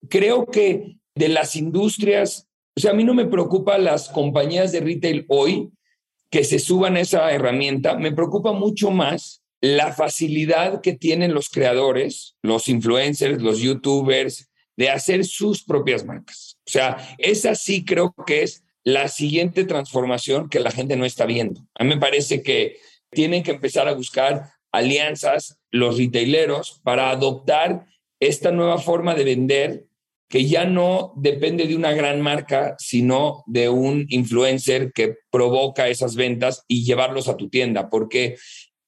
Creo 0.10 0.48
que 0.48 0.96
de 1.16 1.30
las 1.30 1.56
industrias 1.56 2.49
O 2.80 2.82
sea, 2.82 2.92
a 2.92 2.94
mí 2.94 3.04
no 3.04 3.14
me 3.14 3.26
preocupa 3.26 3.78
las 3.78 4.08
compañías 4.08 4.72
de 4.72 4.80
retail 4.80 5.26
hoy 5.28 5.70
que 6.32 6.46
se 6.46 6.60
suban 6.60 6.96
esa 6.96 7.30
herramienta, 7.30 7.96
me 7.98 8.14
preocupa 8.14 8.54
mucho 8.54 8.90
más 8.90 9.44
la 9.60 9.92
facilidad 9.92 10.80
que 10.80 10.94
tienen 10.94 11.34
los 11.34 11.50
creadores, 11.50 12.38
los 12.42 12.70
influencers, 12.70 13.42
los 13.42 13.60
youtubers, 13.60 14.50
de 14.78 14.90
hacer 14.90 15.26
sus 15.26 15.62
propias 15.62 16.06
marcas. 16.06 16.58
O 16.66 16.72
sea, 16.72 17.16
esa 17.18 17.54
sí 17.54 17.84
creo 17.84 18.16
que 18.26 18.44
es 18.44 18.64
la 18.86 19.10
siguiente 19.10 19.66
transformación 19.66 20.48
que 20.48 20.62
la 20.62 20.72
gente 20.72 20.96
no 20.96 21.04
está 21.04 21.26
viendo. 21.26 21.60
A 21.76 21.84
mí 21.84 21.90
me 21.90 22.00
parece 22.00 22.42
que 22.42 22.78
tienen 23.12 23.44
que 23.44 23.52
empezar 23.52 23.90
a 23.90 23.94
buscar 23.94 24.52
alianzas 24.72 25.60
los 25.70 25.98
retaileros 25.98 26.80
para 26.86 27.10
adoptar 27.10 27.88
esta 28.22 28.52
nueva 28.52 28.78
forma 28.78 29.16
de 29.16 29.26
vender 29.26 29.89
que 30.30 30.46
ya 30.46 30.66
no 30.66 31.14
depende 31.18 31.68
de 31.68 31.76
una 31.76 31.92
gran 31.92 32.22
marca, 32.22 32.76
sino 32.78 33.44
de 33.48 33.68
un 33.68 34.06
influencer 34.10 34.94
que 34.94 35.16
provoca 35.32 35.90
esas 35.90 36.16
ventas 36.16 36.64
y 36.68 36.86
llevarlos 36.86 37.28
a 37.28 37.36
tu 37.36 37.50
tienda, 37.50 37.90
porque 37.90 38.38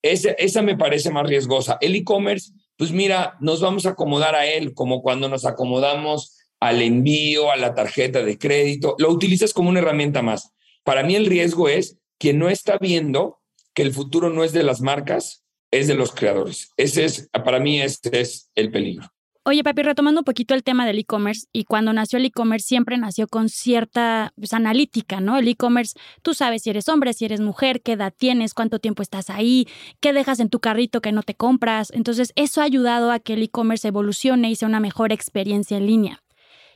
esa, 0.02 0.32
esa 0.32 0.62
me 0.62 0.78
parece 0.78 1.10
más 1.10 1.28
riesgosa. 1.28 1.78
El 1.82 1.96
e-commerce 1.96 2.54
pues 2.82 2.92
mira, 2.92 3.38
nos 3.40 3.62
vamos 3.62 3.86
a 3.86 3.92
acomodar 3.92 4.34
a 4.34 4.48
él, 4.48 4.74
como 4.74 5.04
cuando 5.04 5.30
nos 5.30 5.46
acomodamos 5.46 6.36
al 6.60 6.82
envío, 6.82 7.52
a 7.52 7.56
la 7.56 7.76
tarjeta 7.76 8.24
de 8.24 8.40
crédito, 8.40 8.96
lo 8.98 9.12
utilizas 9.12 9.54
como 9.54 9.70
una 9.70 9.82
herramienta 9.82 10.24
más. 10.24 10.52
Para 10.84 11.04
mí 11.04 11.16
el 11.16 11.28
riesgo 11.28 11.70
es 11.70 12.00
que 12.18 12.34
no 12.34 12.50
está 12.50 12.80
viendo 12.80 13.40
que 13.76 13.84
el 13.84 13.94
futuro 13.94 14.32
no 14.32 14.44
es 14.44 14.52
de 14.52 14.64
las 14.64 14.82
marcas, 14.82 15.46
es 15.70 15.88
de 15.88 15.94
los 15.94 16.12
creadores. 16.12 16.72
Ese 16.76 17.06
es, 17.06 17.30
para 17.46 17.60
mí, 17.60 17.80
ese 17.80 18.20
es 18.20 18.50
el 18.56 18.72
peligro. 18.72 19.08
Oye, 19.44 19.64
papi, 19.64 19.82
retomando 19.82 20.22
un 20.22 20.24
poquito 20.24 20.54
el 20.54 20.62
tema 20.62 20.86
del 20.86 21.00
e-commerce, 21.00 21.48
y 21.52 21.64
cuando 21.64 21.94
nació 21.94 22.20
el 22.20 22.26
e-commerce 22.26 22.68
siempre 22.68 23.00
nació 23.00 23.28
con 23.28 23.50
cierta 23.50 24.34
pues, 24.36 24.54
analítica, 24.54 25.20
¿no? 25.20 25.36
El 25.40 25.48
e-commerce, 25.48 25.98
tú 26.22 26.36
sabes 26.36 26.62
si 26.62 26.70
eres 26.70 26.88
hombre, 26.90 27.14
si 27.14 27.26
eres 27.26 27.42
mujer, 27.42 27.82
qué 27.82 27.94
edad 27.94 28.14
tienes, 28.16 28.54
cuánto 28.54 28.78
tiempo 28.78 29.02
estás 29.02 29.32
ahí, 29.32 29.68
qué 30.00 30.14
dejas 30.14 30.40
en 30.42 30.50
tu 30.50 30.60
carrito 30.60 31.02
que 31.02 31.12
no 31.12 31.24
te 31.24 31.34
compras. 31.34 31.90
Entonces, 31.92 32.34
eso 32.36 32.62
ha 32.62 32.66
ayudado 32.66 33.12
a 33.12 33.18
que 33.18 33.34
el 33.34 33.42
e-commerce 33.42 33.88
evolucione 33.88 34.52
y 34.52 34.56
sea 34.56 34.68
una 34.68 34.80
mejor 34.80 35.12
experiencia 35.12 35.78
en 35.78 35.88
línea. 35.88 36.22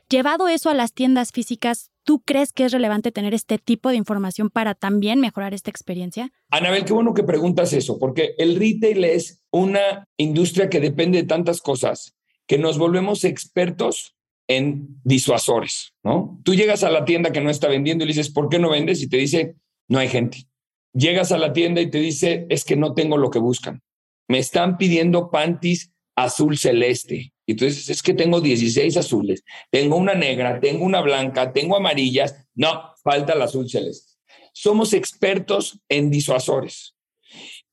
Llevado 0.10 0.48
eso 0.48 0.72
a 0.72 0.74
las 0.74 0.92
tiendas 0.92 1.32
físicas, 1.32 1.92
¿tú 2.04 2.24
crees 2.26 2.52
que 2.52 2.66
es 2.66 2.72
relevante 2.72 3.12
tener 3.12 3.36
este 3.36 3.60
tipo 3.60 3.90
de 3.90 3.98
información 3.98 4.50
para 4.50 4.74
también 4.74 5.20
mejorar 5.20 5.54
esta 5.54 5.70
experiencia? 5.70 6.32
Anabel, 6.50 6.86
qué 6.86 6.94
bueno 6.94 7.14
que 7.14 7.24
preguntas 7.24 7.74
eso, 7.74 8.00
porque 8.00 8.34
el 8.40 8.56
retail 8.56 9.04
es 9.04 9.44
una 9.52 10.08
industria 10.18 10.68
que 10.68 10.80
depende 10.80 11.20
de 11.20 11.28
tantas 11.28 11.62
cosas 11.62 12.15
que 12.48 12.58
nos 12.58 12.78
volvemos 12.78 13.24
expertos 13.24 14.16
en 14.48 15.00
disuasores, 15.04 15.94
¿no? 16.04 16.40
Tú 16.44 16.54
llegas 16.54 16.84
a 16.84 16.92
la 16.92 17.06
tienda 17.06 17.32
que 17.32 17.42
no 17.42 17.50
está 17.50 17.68
vendiendo 17.68 18.04
y 18.04 18.08
le 18.08 18.14
dices, 18.14 18.32
¿por 18.32 18.50
qué 18.50 18.60
no 18.60 18.70
vendes? 18.70 19.02
Y 19.02 19.10
te 19.10 19.18
dice, 19.18 19.56
no 19.88 20.00
hay 20.00 20.08
gente. 20.08 20.46
Llegas 20.94 21.32
a 21.32 21.38
la 21.38 21.52
tienda 21.52 21.82
y 21.82 21.90
te 21.90 22.00
dice, 22.00 22.46
es 22.50 22.64
que 22.64 22.76
no 22.76 22.94
tengo 22.94 23.18
lo 23.18 23.32
que 23.32 23.40
buscan. 23.40 23.82
Me 24.28 24.40
están 24.40 24.78
pidiendo 24.78 25.32
panties 25.32 25.92
azul 26.16 26.58
celeste. 26.58 27.34
Y 27.46 27.54
dices, 27.54 27.90
es 27.90 28.02
que 28.02 28.14
tengo 28.14 28.42
16 28.42 28.98
azules, 28.98 29.44
tengo 29.70 29.98
una 29.98 30.16
negra, 30.16 30.60
tengo 30.60 30.84
una 30.84 31.02
blanca, 31.02 31.54
tengo 31.54 31.78
amarillas. 31.78 32.48
No, 32.56 32.94
falta 33.04 33.34
el 33.34 33.42
azul 33.42 33.70
celeste. 33.70 34.14
Somos 34.54 34.94
expertos 34.94 35.80
en 35.90 36.10
disuasores. 36.10 36.96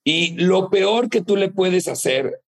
Y 0.04 0.34
lo 0.34 0.68
peor 0.68 1.08
que 1.08 1.22
tú 1.22 1.36
le 1.36 1.48
puedes 1.48 1.88
hacer 1.88 2.41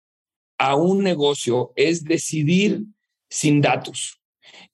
a 0.62 0.76
un 0.76 1.04
negocio 1.04 1.74
es 1.76 2.04
decidir 2.04 2.84
sin 3.32 3.62
datos. 3.62 4.22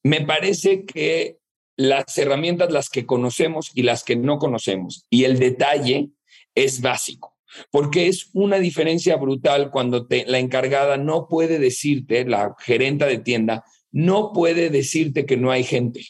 Me 0.04 0.20
parece 0.20 0.84
que 0.84 1.38
las 1.78 2.18
herramientas, 2.18 2.74
las 2.74 2.90
que 2.90 3.06
conocemos 3.06 3.72
y 3.74 3.84
las 3.84 4.04
que 4.04 4.18
no 4.18 4.38
conocemos, 4.38 5.06
y 5.10 5.24
el 5.24 5.40
detalle 5.40 6.10
es 6.56 6.82
básico, 6.82 7.38
porque 7.72 8.08
es 8.08 8.32
una 8.34 8.60
diferencia 8.60 9.16
brutal 9.16 9.72
cuando 9.72 10.06
la 10.10 10.40
encargada 10.40 10.98
no 10.98 11.30
puede 11.30 11.58
decirte, 11.58 12.26
la 12.26 12.54
gerenta 12.60 13.06
de 13.06 13.20
tienda, 13.20 13.64
no 13.90 14.34
puede 14.34 14.70
decirte 14.70 15.26
que 15.26 15.38
no 15.38 15.52
hay 15.52 15.64
gente. 15.64 16.06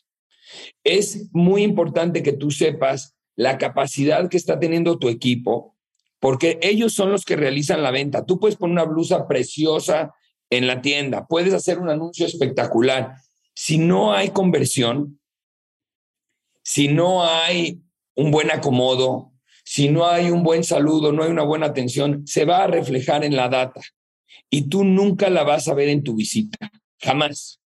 Es 0.83 1.29
muy 1.33 1.61
importante 1.61 2.23
que 2.23 2.33
tú 2.33 2.49
sepas 2.49 3.15
la 3.35 3.59
capacidad 3.59 4.27
que 4.27 4.37
está 4.37 4.59
teniendo 4.59 4.97
tu 4.97 5.07
equipo, 5.07 5.76
porque 6.19 6.59
ellos 6.61 6.93
son 6.93 7.11
los 7.11 7.25
que 7.25 7.35
realizan 7.35 7.83
la 7.83 7.91
venta. 7.91 8.25
Tú 8.25 8.39
puedes 8.39 8.57
poner 8.57 8.73
una 8.73 8.83
blusa 8.83 9.27
preciosa 9.27 10.13
en 10.49 10.67
la 10.67 10.81
tienda, 10.81 11.27
puedes 11.27 11.53
hacer 11.53 11.79
un 11.79 11.89
anuncio 11.89 12.25
espectacular. 12.25 13.15
Si 13.53 13.77
no 13.77 14.13
hay 14.13 14.29
conversión, 14.29 15.19
si 16.63 16.87
no 16.87 17.23
hay 17.23 17.81
un 18.15 18.31
buen 18.31 18.51
acomodo, 18.51 19.33
si 19.63 19.89
no 19.89 20.07
hay 20.07 20.31
un 20.31 20.43
buen 20.43 20.63
saludo, 20.63 21.11
no 21.11 21.23
hay 21.23 21.29
una 21.29 21.43
buena 21.43 21.65
atención, 21.65 22.25
se 22.25 22.45
va 22.45 22.63
a 22.63 22.67
reflejar 22.67 23.25
en 23.25 23.35
la 23.35 23.49
data 23.49 23.81
y 24.49 24.69
tú 24.69 24.83
nunca 24.83 25.29
la 25.29 25.43
vas 25.43 25.67
a 25.67 25.73
ver 25.73 25.89
en 25.89 26.03
tu 26.03 26.15
visita, 26.15 26.71
jamás. 26.99 27.59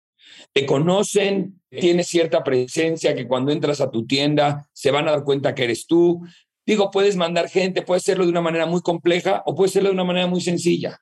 Te 0.52 0.64
conocen, 0.64 1.60
tienes 1.68 2.06
cierta 2.06 2.44
presencia 2.44 3.14
que 3.14 3.26
cuando 3.26 3.52
entras 3.52 3.80
a 3.80 3.90
tu 3.90 4.06
tienda 4.06 4.68
se 4.72 4.90
van 4.90 5.08
a 5.08 5.10
dar 5.10 5.24
cuenta 5.24 5.54
que 5.54 5.64
eres 5.64 5.86
tú, 5.86 6.20
Digo, 6.68 6.90
puedes 6.90 7.16
mandar 7.16 7.48
gente, 7.48 7.80
puedes 7.80 8.02
hacerlo 8.02 8.26
de 8.26 8.30
una 8.30 8.42
manera 8.42 8.66
muy 8.66 8.82
compleja 8.82 9.42
o 9.46 9.54
puedes 9.54 9.72
hacerlo 9.72 9.88
de 9.88 9.94
una 9.94 10.04
manera 10.04 10.26
muy 10.26 10.42
sencilla. 10.42 11.00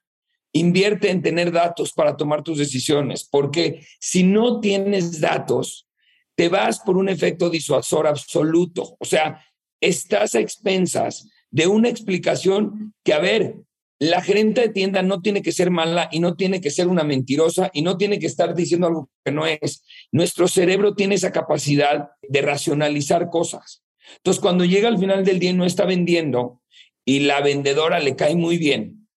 Invierte 0.53 1.11
en 1.11 1.23
tener 1.23 1.51
datos 1.51 1.93
para 1.93 2.17
tomar 2.17 2.45
tus 2.45 2.59
decisiones, 2.59 3.27
porque 3.29 3.85
si 3.99 4.23
no 4.23 4.61
tienes 4.61 5.21
datos, 5.21 5.89
te 6.37 6.49
vas 6.49 6.79
por 6.79 6.97
un 6.97 7.09
efecto 7.09 7.51
disuasor 7.51 8.07
absoluto. 8.07 8.97
O 9.01 9.05
sea, 9.05 9.45
estás 9.81 10.37
a 10.37 10.39
expensas 10.39 11.29
de 11.51 11.67
una 11.67 11.89
explicación 11.89 12.95
que, 13.03 13.13
a 13.13 13.19
ver, 13.19 13.57
la 13.99 14.23
gerente 14.23 14.61
de 14.61 14.69
tienda 14.69 15.03
no 15.03 15.21
tiene 15.21 15.43
que 15.43 15.51
ser 15.51 15.73
mala 15.73 16.09
y 16.13 16.21
no 16.21 16.37
tiene 16.37 16.61
que 16.61 16.71
ser 16.71 16.87
una 16.87 17.03
mentirosa 17.03 17.73
y 17.73 17.83
no 17.83 17.97
tiene 17.97 18.21
que 18.21 18.27
estar 18.27 18.55
diciendo 18.55 18.87
algo 18.87 19.11
que 19.25 19.33
no 19.33 19.47
es. 19.47 19.83
Nuestro 20.13 20.47
cerebro 20.47 20.95
tiene 20.95 21.17
esa 21.17 21.33
capacidad 21.33 22.11
de 22.23 22.41
racionalizar 22.41 23.31
cosas. 23.31 23.83
Entonces, 24.17 24.41
cuando 24.41 24.65
llega 24.65 24.89
al 24.89 24.99
final 24.99 25.25
del 25.25 25.39
día 25.39 25.51
y 25.51 25.55
no 25.55 25.65
está 25.65 25.85
vendiendo 25.85 26.61
y 27.05 27.21
la 27.21 27.41
vendedora 27.41 27.99
le 28.01 28.17
cae 28.17 28.35
muy 28.37 28.59
bien, 28.59 29.09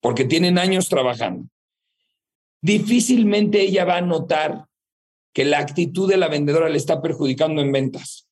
porque 0.00 0.24
tienen 0.24 0.58
años 0.58 0.88
trabajando, 0.88 1.48
difícilmente 2.60 3.60
ella 3.60 3.84
va 3.84 3.98
a 3.98 4.02
notar 4.02 4.66
que 5.32 5.44
la 5.44 5.58
actitud 5.58 6.08
de 6.08 6.16
la 6.16 6.28
vendedora 6.28 6.68
le 6.68 6.78
está 6.78 7.02
perjudicando 7.02 7.60
en 7.60 7.72
ventas. 7.72 8.28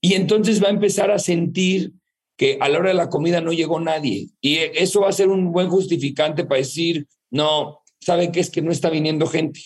Y 0.00 0.14
entonces 0.14 0.62
va 0.62 0.68
a 0.68 0.70
empezar 0.70 1.10
a 1.10 1.18
sentir 1.18 1.92
que 2.36 2.58
a 2.60 2.68
la 2.68 2.78
hora 2.78 2.88
de 2.88 2.94
la 2.94 3.08
comida 3.08 3.40
no 3.40 3.52
llegó 3.52 3.80
nadie. 3.80 4.28
Y 4.40 4.56
eso 4.56 5.00
va 5.00 5.08
a 5.08 5.12
ser 5.12 5.28
un 5.28 5.52
buen 5.52 5.68
justificante 5.68 6.44
para 6.44 6.58
decir, 6.58 7.06
no, 7.30 7.80
¿sabe 8.00 8.30
qué 8.30 8.40
es 8.40 8.50
que 8.50 8.62
no 8.62 8.70
está 8.70 8.90
viniendo 8.90 9.26
gente? 9.26 9.60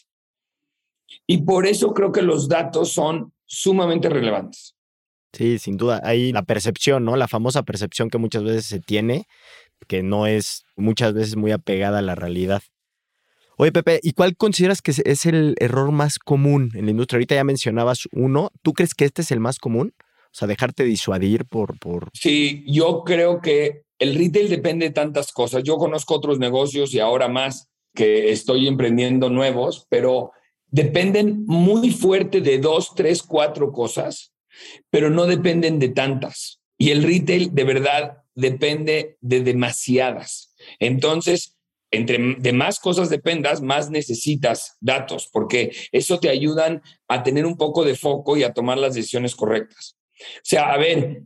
Y 1.27 1.43
por 1.43 1.67
eso 1.67 1.93
creo 1.93 2.13
que 2.13 2.23
los 2.23 2.49
datos 2.49 2.93
son 2.93 3.33
sumamente 3.45 4.09
relevantes. 4.09 4.77
Sí, 5.33 5.59
sin 5.59 5.77
duda. 5.77 6.01
Hay 6.05 6.33
la 6.33 6.43
percepción, 6.43 7.05
¿no? 7.05 7.17
La 7.17 7.29
famosa 7.29 7.63
percepción 7.63 8.11
que 8.11 8.19
muchas 8.19 8.43
veces 8.43 8.67
se 8.67 8.81
tiene, 8.81 9.27
que 9.87 10.03
no 10.03 10.27
es 10.27 10.65
muchas 10.77 11.15
veces 11.15 11.37
muy 11.37 11.53
apegada 11.53 12.01
a 12.01 12.03
la 12.03 12.15
realidad. 12.15 12.63
Oye, 13.57 13.73
Pepe, 13.73 14.01
¿y 14.03 14.13
cuál 14.13 14.37
consideras 14.37 14.81
que 14.81 14.93
es 15.05 15.27
el 15.27 15.55
error 15.61 15.93
más 15.93 16.19
común 16.19 16.71
en 16.75 16.87
la 16.87 16.93
industria? 16.93 17.19
Ahorita 17.19 17.35
ya 17.35 17.45
mencionabas 17.45 18.09
uno. 18.13 18.51
¿Tú 18.63 18.73
crees 18.73 18.95
que 18.95 19.05
este 19.05 19.23
es 19.23 19.31
el 19.31 19.41
más 19.41 19.59
común? 19.59 19.93
O 19.99 20.33
sea, 20.33 20.49
dejarte 20.49 20.85
disuadir 20.85 21.45
por, 21.45 21.79
por... 21.79 22.09
Sí, 22.15 22.65
yo 22.67 23.03
creo 23.05 23.41
que 23.41 23.83
el 23.99 24.15
retail 24.15 24.49
depende 24.49 24.87
de 24.87 24.93
tantas 24.93 25.33
cosas. 25.33 25.63
Yo 25.63 25.77
conozco 25.77 26.15
otros 26.15 26.39
negocios 26.39 26.95
y 26.95 27.01
ahora 27.01 27.29
más 27.29 27.69
que 27.95 28.31
estoy 28.31 28.67
emprendiendo 28.67 29.29
nuevos, 29.29 29.87
pero 29.91 30.33
dependen 30.69 31.45
muy 31.47 31.91
fuerte 31.91 32.41
de 32.41 32.59
dos, 32.59 32.95
tres, 32.95 33.23
cuatro 33.23 33.73
cosas 33.73 34.33
pero 34.91 35.11
no 35.11 35.27
dependen 35.27 35.79
de 35.79 35.89
tantas. 35.91 36.61
Y 36.79 36.91
el 36.91 37.03
retail 37.03 37.55
de 37.55 37.65
verdad 37.65 38.19
depende 38.35 39.17
de 39.21 39.43
demasiadas. 39.43 40.55
Entonces, 40.79 41.57
entre 41.91 42.37
de 42.39 42.53
más 42.53 42.79
cosas 42.79 43.11
dependas, 43.11 43.63
más 43.63 43.91
necesitas 43.91 44.77
datos, 44.81 45.29
porque 45.33 45.73
eso 45.93 46.21
te 46.21 46.29
ayudan 46.29 46.83
a 47.09 47.23
tener 47.23 47.47
un 47.47 47.57
poco 47.57 47.85
de 47.85 47.97
foco 47.97 48.37
y 48.37 48.45
a 48.45 48.53
tomar 48.53 48.79
las 48.79 48.95
decisiones 48.95 49.35
correctas. 49.35 49.97
O 50.19 50.45
sea, 50.45 50.73
a 50.73 50.79
ver, 50.79 51.23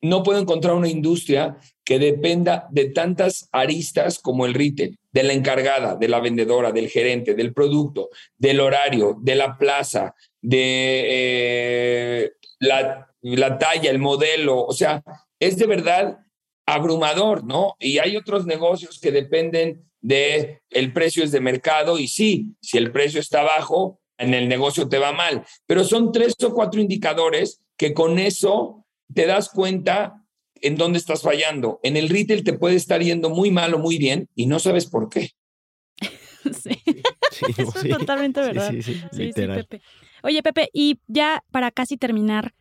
no 0.00 0.22
puedo 0.22 0.38
encontrar 0.38 0.74
una 0.74 0.88
industria 0.88 1.56
que 1.84 1.98
dependa 1.98 2.68
de 2.70 2.90
tantas 2.90 3.48
aristas 3.52 4.18
como 4.18 4.46
el 4.46 4.54
retail, 4.54 4.98
de 5.12 5.22
la 5.22 5.32
encargada, 5.32 5.96
de 5.96 6.08
la 6.08 6.20
vendedora, 6.20 6.72
del 6.72 6.88
gerente, 6.88 7.34
del 7.34 7.52
producto, 7.52 8.10
del 8.36 8.60
horario, 8.60 9.16
de 9.20 9.34
la 9.34 9.56
plaza, 9.56 10.14
de 10.40 11.04
eh, 11.06 12.32
la, 12.64 13.10
la 13.22 13.58
talla, 13.58 13.90
el 13.90 13.98
modelo, 13.98 14.64
o 14.64 14.72
sea, 14.72 15.02
es 15.38 15.56
de 15.56 15.66
verdad 15.66 16.18
abrumador, 16.66 17.44
¿no? 17.44 17.76
Y 17.78 17.98
hay 17.98 18.16
otros 18.16 18.46
negocios 18.46 18.98
que 18.98 19.12
dependen 19.12 19.84
de 20.00 20.60
el 20.70 20.92
precio 20.92 21.24
es 21.24 21.32
de 21.32 21.40
mercado 21.40 21.98
y 21.98 22.08
sí, 22.08 22.54
si 22.60 22.78
el 22.78 22.92
precio 22.92 23.20
está 23.20 23.42
bajo, 23.42 24.00
en 24.18 24.34
el 24.34 24.48
negocio 24.48 24.88
te 24.88 24.98
va 24.98 25.12
mal, 25.12 25.44
pero 25.66 25.84
son 25.84 26.12
tres 26.12 26.34
o 26.44 26.52
cuatro 26.54 26.80
indicadores 26.80 27.60
que 27.76 27.94
con 27.94 28.18
eso 28.18 28.84
te 29.12 29.26
das 29.26 29.48
cuenta 29.48 30.22
en 30.60 30.76
dónde 30.76 30.98
estás 30.98 31.22
fallando. 31.22 31.80
En 31.82 31.96
el 31.96 32.08
retail 32.08 32.44
te 32.44 32.52
puede 32.52 32.76
estar 32.76 33.02
yendo 33.02 33.28
muy 33.30 33.50
mal 33.50 33.74
o 33.74 33.78
muy 33.78 33.98
bien 33.98 34.28
y 34.34 34.46
no 34.46 34.58
sabes 34.58 34.86
por 34.86 35.08
qué. 35.08 35.30
Sí, 36.52 36.78
eso 37.56 37.80
es 37.82 37.88
totalmente 37.88 38.38
verdad. 38.38 38.70
Sí, 38.70 38.82
sí, 38.82 39.02
sí, 39.10 39.32
Pepe. 39.32 39.80
Oye, 40.24 40.42
Pepe, 40.42 40.70
y 40.72 41.00
ya 41.06 41.44
para 41.50 41.70
casi 41.70 41.98
terminar, 41.98 42.54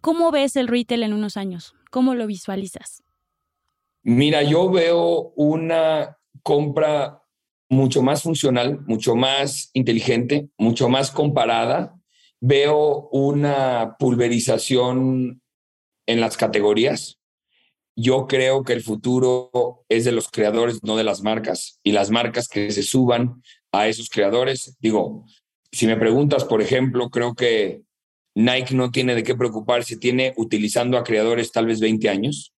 ¿cómo 0.00 0.30
ves 0.30 0.54
el 0.54 0.68
retail 0.68 1.02
en 1.02 1.12
unos 1.12 1.36
años? 1.36 1.74
¿Cómo 1.90 2.14
lo 2.14 2.28
visualizas? 2.28 3.02
Mira, 4.04 4.44
yo 4.44 4.70
veo 4.70 5.32
una 5.34 6.18
compra 6.44 7.24
mucho 7.68 8.02
más 8.02 8.22
funcional, 8.22 8.78
mucho 8.86 9.16
más 9.16 9.70
inteligente, 9.72 10.50
mucho 10.56 10.88
más 10.88 11.10
comparada. 11.10 12.00
Veo 12.38 13.08
una 13.10 13.96
pulverización 13.98 15.42
en 16.06 16.20
las 16.20 16.36
categorías. 16.36 17.18
Yo 17.96 18.28
creo 18.28 18.62
que 18.62 18.72
el 18.72 18.84
futuro 18.84 19.84
es 19.88 20.04
de 20.04 20.12
los 20.12 20.28
creadores, 20.30 20.84
no 20.84 20.96
de 20.96 21.02
las 21.02 21.22
marcas, 21.22 21.80
y 21.82 21.90
las 21.90 22.10
marcas 22.10 22.46
que 22.46 22.70
se 22.70 22.84
suban 22.84 23.42
a 23.72 23.88
esos 23.88 24.08
creadores. 24.08 24.76
Digo, 24.78 25.24
si 25.72 25.86
me 25.86 25.96
preguntas, 25.96 26.44
por 26.44 26.62
ejemplo, 26.62 27.10
creo 27.10 27.34
que 27.34 27.82
Nike 28.34 28.74
no 28.74 28.90
tiene 28.90 29.14
de 29.14 29.22
qué 29.22 29.34
preocuparse, 29.34 29.96
tiene 29.96 30.34
utilizando 30.36 30.98
a 30.98 31.04
creadores 31.04 31.52
tal 31.52 31.66
vez 31.66 31.80
20 31.80 32.08
años, 32.08 32.52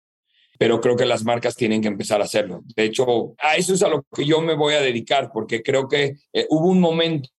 pero 0.58 0.80
creo 0.80 0.96
que 0.96 1.06
las 1.06 1.24
marcas 1.24 1.56
tienen 1.56 1.82
que 1.82 1.88
empezar 1.88 2.20
a 2.20 2.24
hacerlo. 2.24 2.62
De 2.76 2.84
hecho, 2.84 3.34
a 3.38 3.56
eso 3.56 3.74
es 3.74 3.82
a 3.82 3.88
lo 3.88 4.04
que 4.14 4.24
yo 4.24 4.40
me 4.40 4.54
voy 4.54 4.74
a 4.74 4.80
dedicar, 4.80 5.30
porque 5.32 5.62
creo 5.62 5.88
que 5.88 6.16
eh, 6.32 6.46
hubo 6.50 6.68
un 6.68 6.80
momento 6.80 7.30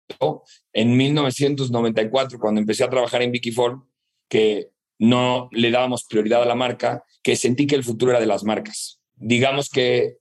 en 0.74 0.98
1994, 0.98 2.40
cuando 2.40 2.60
empecé 2.60 2.84
a 2.84 2.90
trabajar 2.90 3.22
en 3.22 3.32
Vicky 3.32 3.52
Ford, 3.52 3.80
que 4.28 4.70
no 5.00 5.50
le 5.52 5.72
dábamos 5.72 6.06
prioridad 6.06 6.44
a 6.44 6.48
la 6.48 6.56
marca, 6.56 7.04
que 7.22 7.36
sentí 7.36 7.66
que 7.66 7.76
el 7.76 7.84
futuro 7.84 8.12
era 8.12 8.20
de 8.20 8.28
las 8.28 8.44
marcas. 8.44 9.00
Digamos 9.16 9.70
que 9.70 10.18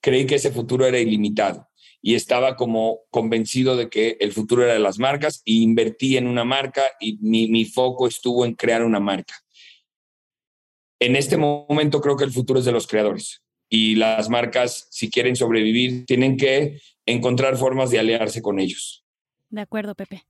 creí 0.00 0.26
que 0.26 0.36
ese 0.36 0.50
futuro 0.50 0.86
era 0.86 0.98
ilimitado 0.98 1.67
y 2.08 2.14
estaba 2.14 2.56
como 2.56 3.00
convencido 3.10 3.76
de 3.76 3.90
que 3.90 4.16
el 4.20 4.32
futuro 4.32 4.64
era 4.64 4.72
de 4.72 4.78
las 4.78 4.98
marcas 4.98 5.42
y 5.44 5.62
invertí 5.62 6.16
en 6.16 6.26
una 6.26 6.42
marca 6.42 6.82
y 6.98 7.18
mi, 7.18 7.48
mi 7.48 7.66
foco 7.66 8.08
estuvo 8.08 8.46
en 8.46 8.54
crear 8.54 8.82
una 8.82 8.98
marca. 8.98 9.34
En 10.98 11.16
este 11.16 11.36
momento 11.36 12.00
creo 12.00 12.16
que 12.16 12.24
el 12.24 12.32
futuro 12.32 12.60
es 12.60 12.64
de 12.64 12.72
los 12.72 12.86
creadores 12.86 13.42
y 13.68 13.96
las 13.96 14.30
marcas, 14.30 14.88
si 14.90 15.10
quieren 15.10 15.36
sobrevivir, 15.36 16.06
tienen 16.06 16.38
que 16.38 16.80
encontrar 17.04 17.58
formas 17.58 17.90
de 17.90 17.98
aliarse 17.98 18.40
con 18.40 18.58
ellos. 18.58 19.04
De 19.50 19.60
acuerdo, 19.60 19.94
Pepe. 19.94 20.24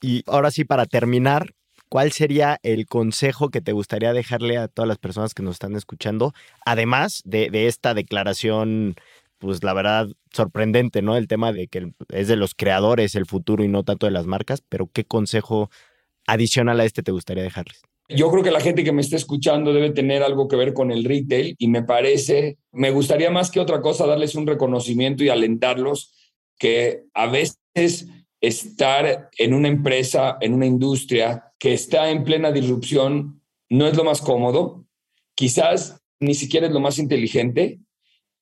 Y 0.00 0.24
ahora 0.26 0.50
sí, 0.50 0.64
para 0.64 0.86
terminar, 0.86 1.54
¿cuál 1.88 2.10
sería 2.10 2.58
el 2.64 2.86
consejo 2.86 3.50
que 3.50 3.60
te 3.60 3.70
gustaría 3.70 4.12
dejarle 4.12 4.58
a 4.58 4.66
todas 4.66 4.88
las 4.88 4.98
personas 4.98 5.34
que 5.34 5.44
nos 5.44 5.52
están 5.52 5.76
escuchando, 5.76 6.34
además 6.66 7.22
de, 7.24 7.48
de 7.50 7.68
esta 7.68 7.94
declaración 7.94 8.96
pues 9.44 9.62
la 9.62 9.74
verdad, 9.74 10.08
sorprendente, 10.32 11.02
¿no? 11.02 11.16
El 11.16 11.28
tema 11.28 11.52
de 11.52 11.68
que 11.68 11.90
es 12.08 12.28
de 12.28 12.36
los 12.36 12.54
creadores 12.54 13.14
el 13.14 13.26
futuro 13.26 13.62
y 13.62 13.68
no 13.68 13.84
tanto 13.84 14.06
de 14.06 14.12
las 14.12 14.26
marcas, 14.26 14.62
pero 14.68 14.88
¿qué 14.92 15.04
consejo 15.04 15.70
adicional 16.26 16.80
a 16.80 16.84
este 16.84 17.02
te 17.02 17.12
gustaría 17.12 17.42
dejarles? 17.42 17.82
Yo 18.08 18.30
creo 18.30 18.42
que 18.42 18.50
la 18.50 18.60
gente 18.60 18.84
que 18.84 18.92
me 18.92 19.00
está 19.00 19.16
escuchando 19.16 19.72
debe 19.72 19.90
tener 19.90 20.22
algo 20.22 20.48
que 20.48 20.56
ver 20.56 20.72
con 20.72 20.90
el 20.90 21.04
retail 21.04 21.56
y 21.58 21.68
me 21.68 21.82
parece, 21.82 22.58
me 22.72 22.90
gustaría 22.90 23.30
más 23.30 23.50
que 23.50 23.60
otra 23.60 23.80
cosa 23.80 24.06
darles 24.06 24.34
un 24.34 24.46
reconocimiento 24.46 25.24
y 25.24 25.28
alentarlos 25.28 26.14
que 26.58 27.04
a 27.14 27.26
veces 27.26 28.08
estar 28.40 29.30
en 29.38 29.54
una 29.54 29.68
empresa, 29.68 30.36
en 30.40 30.54
una 30.54 30.66
industria 30.66 31.52
que 31.58 31.72
está 31.72 32.10
en 32.10 32.24
plena 32.24 32.52
disrupción 32.52 33.42
no 33.70 33.86
es 33.86 33.96
lo 33.96 34.04
más 34.04 34.20
cómodo, 34.20 34.86
quizás 35.34 36.02
ni 36.20 36.34
siquiera 36.34 36.66
es 36.66 36.72
lo 36.72 36.80
más 36.80 36.98
inteligente, 36.98 37.80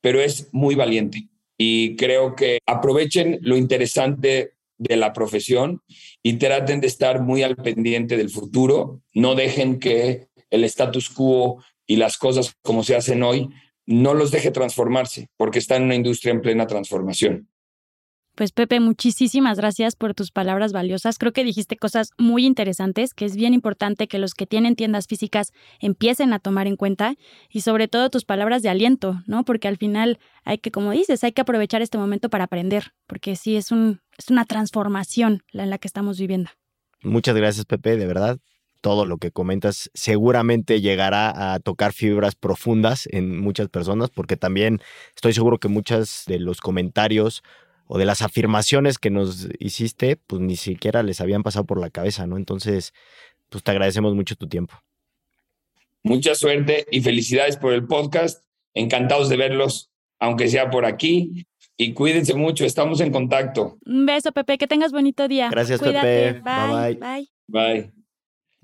pero 0.03 0.21
es 0.21 0.51
muy 0.53 0.75
valiente. 0.75 1.29
Y 1.57 1.97
creo 1.97 2.37
que 2.37 2.59
aprovechen 2.67 3.39
lo 3.41 3.57
interesante 3.57 4.53
de 4.77 4.97
la 4.97 5.13
profesión 5.15 5.81
y 6.23 6.35
traten 6.35 6.81
de 6.81 6.89
estar 6.89 7.23
muy 7.23 7.43
al 7.43 7.57
pendiente 7.57 8.19
del 8.19 8.29
futuro. 8.29 9.01
No 9.15 9.35
dejen 9.35 9.79
que 9.79 10.27
el 10.51 10.65
status 10.65 11.09
quo 11.09 11.63
y 11.87 11.97
las 11.97 12.19
cosas 12.19 12.55
como 12.63 12.85
se 12.85 12.97
hacen 12.97 13.23
hoy 13.23 13.49
no 13.87 14.15
los 14.15 14.31
deje 14.31 14.51
transformarse, 14.51 15.29
porque 15.37 15.59
está 15.59 15.77
en 15.77 15.85
una 15.85 15.95
industria 15.95 16.33
en 16.33 16.41
plena 16.41 16.67
transformación. 16.67 17.49
Pues 18.35 18.51
Pepe, 18.51 18.81
muchísimas 18.81 19.59
gracias 19.59 19.95
por 19.95 20.15
tus 20.15 20.31
palabras 20.31 20.73
valiosas. 20.73 21.19
Creo 21.19 21.35
que 21.35 21.45
dijiste 21.45 21.77
cosas 21.77 22.13
muy 22.17 22.47
interesantes, 22.47 23.13
que 23.13 23.27
es 23.27 23.37
bien 23.37 23.53
importante 23.53 24.09
que 24.09 24.19
los 24.19 24.33
que 24.33 24.47
tienen 24.47 24.75
tiendas 24.75 25.07
físicas 25.07 25.53
empiecen 25.81 26.33
a 26.33 26.39
tomar 26.39 26.67
en 26.67 26.77
cuenta 26.77 27.15
y 27.51 27.61
sobre 27.61 27.89
todo 27.89 28.09
tus 28.09 28.25
palabras 28.25 28.63
de 28.63 28.71
aliento, 28.71 29.21
¿no? 29.27 29.45
Porque 29.45 29.69
al 29.69 29.77
final 29.77 30.19
hay 30.45 30.57
que, 30.57 30.71
como 30.71 30.93
dices, 30.93 31.23
hay 31.25 31.33
que 31.33 31.43
aprovechar 31.43 31.83
este 31.83 31.99
momento 31.99 32.31
para 32.31 32.45
aprender, 32.45 32.93
porque 33.07 33.37
sí 33.37 33.57
es, 33.57 33.71
un, 33.71 34.01
es 34.17 34.31
una 34.31 34.47
transformación 34.47 35.43
la 35.51 35.65
en 35.65 35.71
la 35.71 35.77
que 35.77 35.89
estamos 35.89 36.19
viviendo. 36.19 36.51
Muchas 37.03 37.37
gracias, 37.37 37.67
Pepe, 37.67 37.99
de 37.99 38.07
verdad. 38.07 38.39
Todo 38.81 39.05
lo 39.05 39.19
que 39.19 39.31
comentas 39.31 39.91
seguramente 39.93 40.81
llegará 40.81 41.53
a 41.53 41.61
tocar 41.61 41.93
fibras 41.93 42.35
profundas 42.35 43.07
en 43.13 43.39
muchas 43.39 43.69
personas, 43.69 44.09
porque 44.09 44.39
también 44.39 44.81
estoy 45.15 45.35
seguro 45.35 45.59
que 45.59 45.69
muchas 45.69 46.25
de 46.27 46.39
los 46.39 46.61
comentarios 46.61 47.43
o 47.95 47.99
de 47.99 48.07
las 48.07 48.23
afirmaciones 48.23 48.99
que 48.99 49.11
nos 49.11 49.49
hiciste, 49.59 50.17
pues 50.17 50.41
ni 50.41 50.57
siquiera 50.57 51.03
les 51.03 51.21
habían 51.21 51.43
pasado 51.43 51.67
por 51.67 51.79
la 51.79 51.91
cabeza, 51.91 52.27
¿no? 52.27 52.39
Entonces, 52.39 52.95
pues 53.51 53.63
te 53.63 53.71
agradecemos 53.71 54.15
mucho 54.15 54.35
tu 54.35 54.49
tiempo. 54.49 54.73
Mucha 56.03 56.35
suerte 56.35 56.87
y 56.91 57.03
felicidades 57.03 57.59
por 57.59 57.75
el 57.75 57.87
podcast. 57.87 58.47
Encantados 58.73 59.29
de 59.29 59.37
verlos, 59.37 59.91
aunque 60.19 60.49
sea 60.49 60.71
por 60.71 60.87
aquí. 60.87 61.47
Y 61.77 61.93
cuídense 61.93 62.33
mucho, 62.33 62.65
estamos 62.65 62.99
en 63.03 63.13
contacto. 63.13 63.77
Un 63.85 64.07
beso, 64.07 64.33
Pepe, 64.33 64.57
que 64.57 64.67
tengas 64.67 64.91
bonito 64.91 65.29
día. 65.29 65.51
Gracias, 65.51 65.79
Pepe. 65.79 66.41
Bye, 66.41 66.95
bye. 66.95 67.29
Bye. 67.47 68.02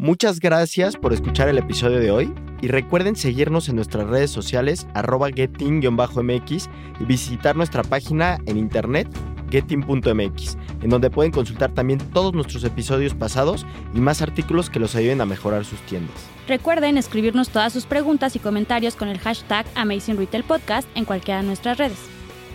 Muchas 0.01 0.39
gracias 0.39 0.95
por 0.95 1.13
escuchar 1.13 1.49
el 1.49 1.59
episodio 1.59 1.99
de 1.99 2.13
hoy 2.13 2.33
y 2.63 2.69
recuerden 2.69 3.17
seguirnos 3.17 3.69
en 3.69 3.75
nuestras 3.75 4.07
redes 4.07 4.31
sociales 4.31 4.87
arroba 4.95 5.29
getting-mx 5.29 6.71
y 7.01 7.05
visitar 7.05 7.57
nuestra 7.57 7.83
página 7.83 8.39
en 8.47 8.59
internet 8.59 9.09
getting.mx, 9.51 10.57
en 10.83 10.89
donde 10.89 11.11
pueden 11.11 11.33
consultar 11.33 11.75
también 11.75 11.99
todos 12.13 12.33
nuestros 12.33 12.63
episodios 12.63 13.13
pasados 13.15 13.67
y 13.93 13.99
más 13.99 14.23
artículos 14.23 14.71
que 14.71 14.79
los 14.79 14.95
ayuden 14.95 15.21
a 15.21 15.27
mejorar 15.27 15.65
sus 15.65 15.81
tiendas. 15.81 16.15
Recuerden 16.47 16.97
escribirnos 16.97 17.49
todas 17.49 17.73
sus 17.73 17.85
preguntas 17.85 18.37
y 18.37 18.39
comentarios 18.39 18.95
con 18.95 19.09
el 19.09 19.19
hashtag 19.19 19.67
Amazing 19.75 20.17
Retail 20.17 20.45
Podcast 20.45 20.89
en 20.95 21.07
cualquiera 21.07 21.41
de 21.41 21.49
nuestras 21.49 21.77
redes. 21.77 21.99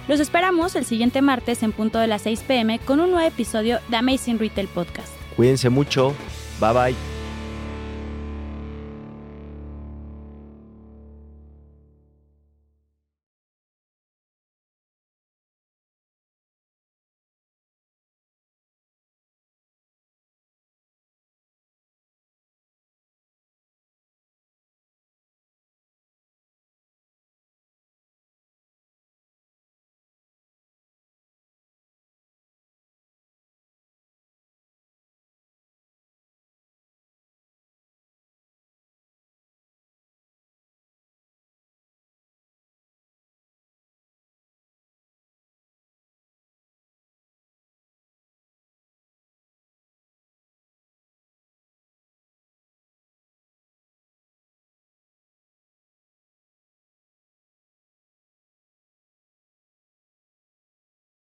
Los 0.07 0.21
esperamos 0.21 0.77
el 0.77 0.85
siguiente 0.85 1.21
martes 1.21 1.61
en 1.61 1.73
punto 1.73 1.99
de 1.99 2.07
las 2.07 2.21
6 2.21 2.39
pm 2.47 2.79
con 2.79 3.01
un 3.01 3.11
nuevo 3.11 3.27
episodio 3.27 3.79
de 3.89 3.97
Amazing 3.97 4.39
Retail 4.39 4.69
Podcast. 4.69 5.11
Cuídense 5.35 5.67
mucho. 5.67 6.13
Bye 6.61 6.71
bye. 6.71 7.12